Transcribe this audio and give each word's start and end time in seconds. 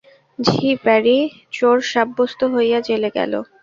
ঝি 0.39 0.69
প্যারী 0.83 1.17
চোর 1.53 1.77
সাব্যস্ত 1.91 2.39
হইয়া 2.53 2.79
জেলে 2.87 3.09
গেল। 3.17 3.33